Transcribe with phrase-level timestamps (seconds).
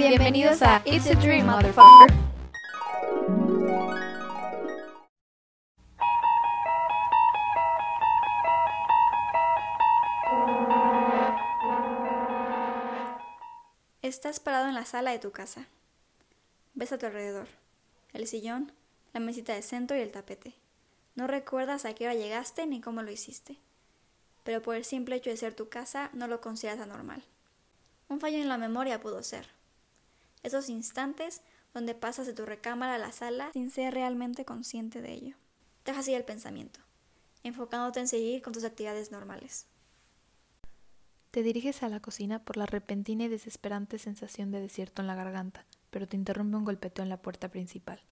[0.00, 2.10] Bienvenidos a It's a Dream, motherfucker.
[14.00, 15.66] Estás parado en la sala de tu casa.
[16.72, 17.48] Ves a tu alrededor.
[18.14, 18.72] El sillón,
[19.12, 20.54] la mesita de centro y el tapete.
[21.14, 23.58] No recuerdas a qué hora llegaste ni cómo lo hiciste.
[24.44, 27.22] Pero por el simple hecho de ser tu casa no lo consideras anormal.
[28.08, 29.59] Un fallo en la memoria pudo ser.
[30.42, 31.42] Esos instantes
[31.74, 35.36] donde pasas de tu recámara a la sala sin ser realmente consciente de ello.
[35.84, 36.80] Dejas ir el pensamiento,
[37.42, 39.66] enfocándote en seguir con tus actividades normales.
[41.30, 45.14] Te diriges a la cocina por la repentina y desesperante sensación de desierto en la
[45.14, 48.02] garganta, pero te interrumpe un golpeteo en la puerta principal.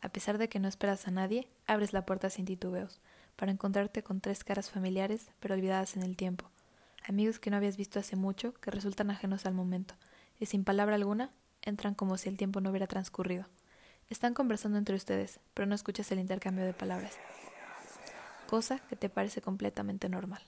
[0.00, 3.00] A pesar de que no esperas a nadie, abres la puerta sin titubeos,
[3.34, 6.50] para encontrarte con tres caras familiares, pero olvidadas en el tiempo.
[7.08, 9.94] Amigos que no habías visto hace mucho, que resultan ajenos al momento,
[10.42, 11.30] y sin palabra alguna,
[11.62, 13.46] entran como si el tiempo no hubiera transcurrido.
[14.10, 17.12] Están conversando entre ustedes, pero no escuchas el intercambio de palabras,
[18.48, 20.42] cosa que te parece completamente normal.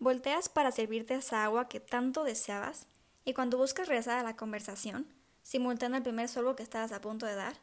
[0.00, 2.88] Volteas para servirte esa agua que tanto deseabas,
[3.24, 5.06] y cuando buscas regresar a la conversación,
[5.44, 7.54] simultáneo al primer sorbo que estabas a punto de dar,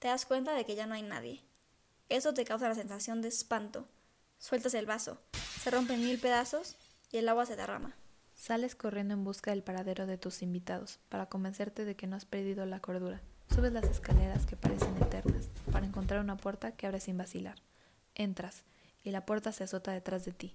[0.00, 1.44] te das cuenta de que ya no hay nadie.
[2.08, 3.86] Eso te causa la sensación de espanto.
[4.40, 5.16] Sueltas el vaso,
[5.62, 6.74] se rompen mil pedazos
[7.12, 7.94] y el agua se derrama.
[8.36, 12.26] Sales corriendo en busca del paradero de tus invitados, para convencerte de que no has
[12.26, 13.22] perdido la cordura.
[13.52, 17.56] Subes las escaleras que parecen eternas, para encontrar una puerta que abre sin vacilar.
[18.14, 18.62] Entras,
[19.02, 20.54] y la puerta se azota detrás de ti.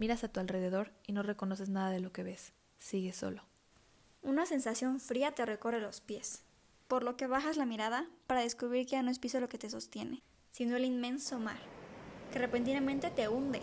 [0.00, 2.52] Miras a tu alrededor y no reconoces nada de lo que ves.
[2.78, 3.44] Sigues solo.
[4.22, 6.42] Una sensación fría te recorre los pies,
[6.88, 9.58] por lo que bajas la mirada para descubrir que ya no es piso lo que
[9.58, 10.20] te sostiene,
[10.50, 11.60] sino el inmenso mar,
[12.32, 13.62] que repentinamente te hunde.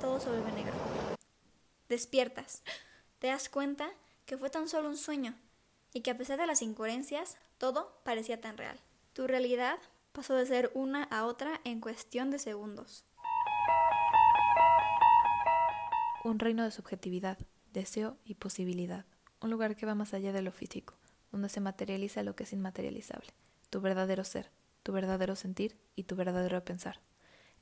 [0.00, 1.19] Todo se vuelve negro.
[1.90, 2.62] Despiertas.
[3.18, 3.90] Te das cuenta
[4.24, 5.34] que fue tan solo un sueño
[5.92, 8.78] y que a pesar de las incoherencias, todo parecía tan real.
[9.12, 9.76] Tu realidad
[10.12, 13.04] pasó de ser una a otra en cuestión de segundos.
[16.22, 17.38] Un reino de subjetividad,
[17.72, 19.04] deseo y posibilidad.
[19.40, 20.94] Un lugar que va más allá de lo físico,
[21.32, 23.34] donde se materializa lo que es inmaterializable,
[23.68, 24.52] tu verdadero ser,
[24.84, 27.00] tu verdadero sentir y tu verdadero pensar.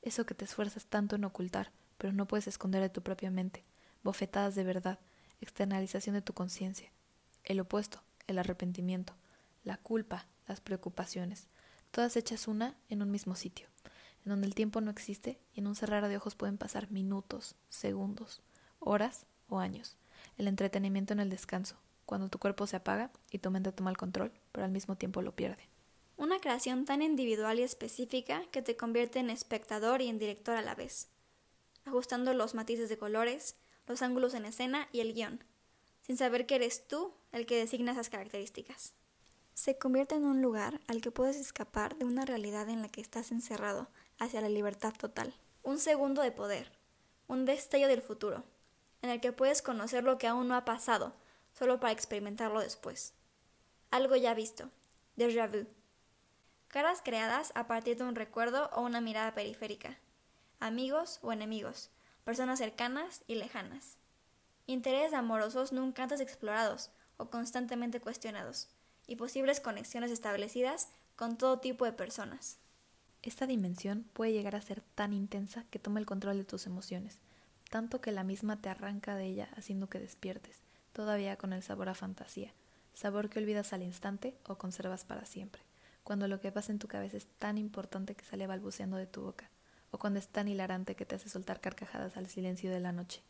[0.03, 3.65] Eso que te esfuerzas tanto en ocultar, pero no puedes esconder de tu propia mente,
[4.03, 4.99] bofetadas de verdad,
[5.41, 6.91] externalización de tu conciencia.
[7.43, 9.13] El opuesto, el arrepentimiento,
[9.63, 11.47] la culpa, las preocupaciones,
[11.91, 13.67] todas hechas una en un mismo sitio,
[14.25, 17.55] en donde el tiempo no existe y en un cerrar de ojos pueden pasar minutos,
[17.69, 18.41] segundos,
[18.79, 19.97] horas o años.
[20.37, 23.97] El entretenimiento en el descanso, cuando tu cuerpo se apaga y tu mente toma el
[23.97, 25.69] control, pero al mismo tiempo lo pierde.
[26.17, 30.61] Una creación tan individual y específica que te convierte en espectador y en director a
[30.61, 31.07] la vez,
[31.85, 33.55] ajustando los matices de colores,
[33.89, 35.43] los ángulos en escena y el guion,
[36.01, 38.93] sin saber que eres tú el que designa esas características.
[39.55, 43.01] Se convierte en un lugar al que puedes escapar de una realidad en la que
[43.01, 43.89] estás encerrado
[44.19, 45.33] hacia la libertad total.
[45.63, 46.71] Un segundo de poder,
[47.27, 48.43] un destello del futuro,
[49.01, 51.13] en el que puedes conocer lo que aún no ha pasado,
[51.57, 53.13] solo para experimentarlo después.
[53.89, 54.69] Algo ya visto,
[55.17, 55.65] déjà vu.
[56.67, 59.97] Caras creadas a partir de un recuerdo o una mirada periférica.
[60.59, 61.89] Amigos o enemigos,
[62.29, 63.97] personas cercanas y lejanas.
[64.67, 68.67] Intereses amorosos nunca antes explorados o constantemente cuestionados,
[69.07, 72.59] y posibles conexiones establecidas con todo tipo de personas.
[73.23, 77.17] Esta dimensión puede llegar a ser tan intensa que toma el control de tus emociones,
[77.71, 80.57] tanto que la misma te arranca de ella haciendo que despiertes,
[80.93, 82.53] todavía con el sabor a fantasía,
[82.93, 85.63] sabor que olvidas al instante o conservas para siempre,
[86.03, 89.21] cuando lo que pasa en tu cabeza es tan importante que sale balbuceando de tu
[89.23, 89.49] boca,
[89.91, 93.21] o cuando es tan hilarante que te hace soltar carcajadas al silencio de la noche,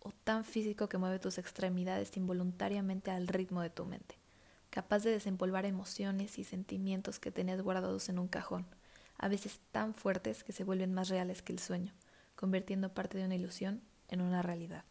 [0.00, 4.16] o tan físico que mueve tus extremidades involuntariamente al ritmo de tu mente,
[4.70, 8.66] capaz de desempolvar emociones y sentimientos que tenías guardados en un cajón,
[9.18, 11.94] a veces tan fuertes que se vuelven más reales que el sueño,
[12.36, 14.84] convirtiendo parte de una ilusión en una realidad.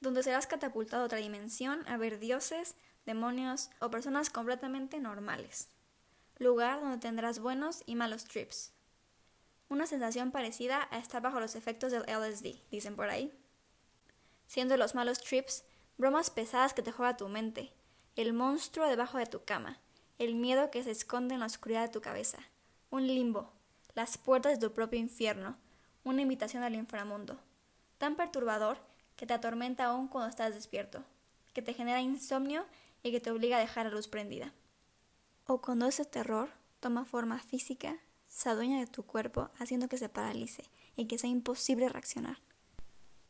[0.00, 5.68] Donde serás catapultado a otra dimensión a ver dioses, demonios o personas completamente normales.
[6.38, 8.72] Lugar donde tendrás buenos y malos trips,
[9.68, 13.32] una sensación parecida a estar bajo los efectos del LSD, dicen por ahí.
[14.46, 15.64] Siendo los malos trips,
[15.98, 17.72] bromas pesadas que te juega tu mente,
[18.16, 19.78] el monstruo debajo de tu cama,
[20.18, 22.38] el miedo que se esconde en la oscuridad de tu cabeza,
[22.90, 23.52] un limbo,
[23.94, 25.56] las puertas de tu propio infierno,
[26.04, 27.38] una invitación al inframundo,
[27.98, 28.78] tan perturbador
[29.16, 31.04] que te atormenta aún cuando estás despierto,
[31.52, 32.64] que te genera insomnio
[33.02, 34.52] y que te obliga a dejar la luz prendida.
[35.44, 36.50] O cuando ese terror
[36.80, 40.64] toma forma física se adueña de tu cuerpo haciendo que se paralice
[40.96, 42.38] y que sea imposible reaccionar.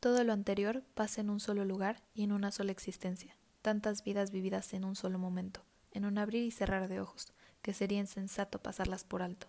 [0.01, 4.31] Todo lo anterior pasa en un solo lugar y en una sola existencia, tantas vidas
[4.31, 8.61] vividas en un solo momento, en un abrir y cerrar de ojos, que sería insensato
[8.61, 9.49] pasarlas por alto.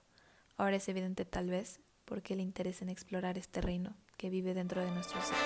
[0.57, 4.81] Ahora es evidente tal vez porque el interés en explorar este reino que vive dentro
[4.83, 5.37] de nuestro ser.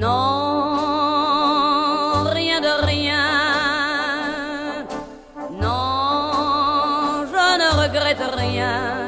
[0.00, 0.41] Non,
[8.62, 9.01] rien.